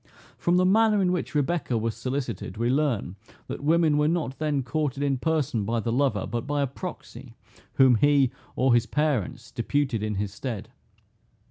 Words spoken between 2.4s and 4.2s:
we learn, that women were